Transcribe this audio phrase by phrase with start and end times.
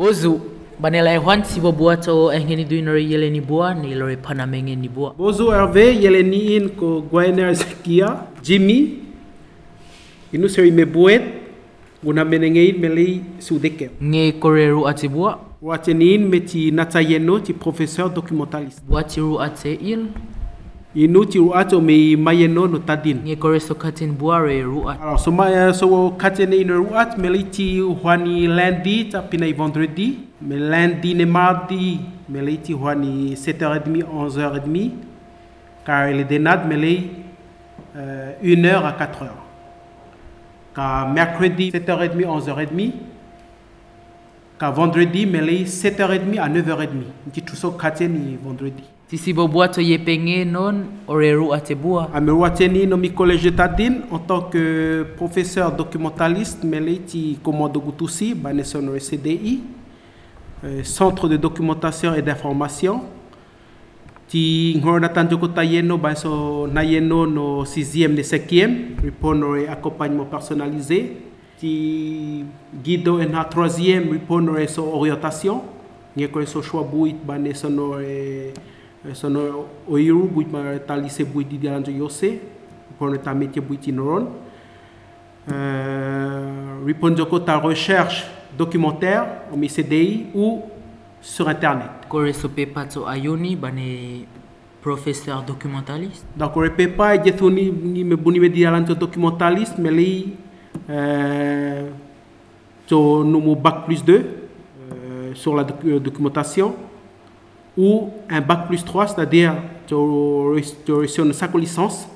[0.00, 0.40] Bozu
[0.80, 5.12] banela ehwan sibo bua to engeni duinore yeleni bua ni lore panamengeni bua.
[5.12, 8.08] Bozu erve yeleni in ko guainer kia
[8.42, 8.96] Jimmy
[10.32, 11.20] inu seri mebuet
[12.02, 13.90] guna menengeit melei sudeke.
[14.02, 15.38] Nge koreru atibua.
[15.62, 18.80] Watenin meti natayeno ti professeur documentaliste.
[18.88, 20.06] Watiru ate il
[20.94, 23.22] Inu ti ruato me mayeno no tadin.
[23.22, 24.98] Nge kore so katin bua re ru ate.
[25.00, 30.58] Alors, so, ma, so katene ino ruat, melei ti huani lundi, ta pinai vendredi, mais
[30.58, 34.90] lundi ne mardi, melei ti huani 7h30, 11h30,
[35.86, 37.08] car il est dénade, melei
[37.96, 39.30] euh, 1h à 4h.
[40.74, 42.92] Car mercredi, 7h30, 11h30,
[44.68, 47.32] vendredi, melei 7h30 à 9h30.
[47.32, 48.84] Ti tout so katene vendredi.
[50.46, 52.10] Non ore ru ate bua.
[52.12, 56.60] Amerouateni nomi collège de Tadine en tant que professeur documentaliste,
[57.06, 59.62] ti commande Gutusi, baneson CDI,
[60.62, 63.00] euh, Centre de documentation et d'information.
[64.28, 65.00] Ti ngor
[65.54, 71.29] tayeno baso nayeno no 6e et 5e, répondre et accompagnement personnalisé.
[71.60, 72.44] Ti
[72.82, 75.62] guido en na 3e, répondre sur orientation.
[76.16, 78.52] Ngeko so choix buit baneson et
[79.14, 82.40] sono oiru buit ma talise buit di dialanjo yose
[82.98, 84.28] pour ta métier buit inoron
[85.50, 90.62] euh, répondre ta recherche documentaire au CDI ou
[91.20, 94.26] sur internet Kore so pepa to ayuni bane
[94.82, 96.26] professeur documentaliste.
[96.36, 100.34] donc et ni ni me buni me documentaliste mais li
[100.90, 101.88] euh,
[102.86, 106.74] to nous bac plus 2 euh, sur la euh, documentation
[107.78, 109.54] ou un bac plus 3, c'est-à-dire
[109.86, 110.62] tu aurais
[111.32, 112.08] sa licence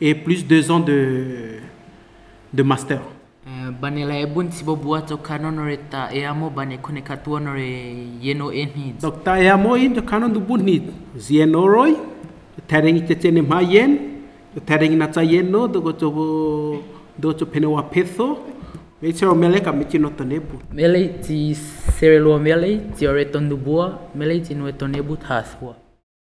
[0.00, 1.58] et plus deux ans de,
[2.52, 3.00] de master.
[8.18, 9.00] Ta.
[9.00, 10.40] Donc, tu as moi de du
[12.66, 13.96] tereng mayen,
[14.66, 14.96] tereng
[17.20, 18.38] to do to penewa petho.
[19.00, 20.60] Me tero mele ka miti no tonebu.
[20.72, 23.56] Mele ti sere lua mele ti ore tondu
[24.14, 25.87] mele ti no tonebu tathua.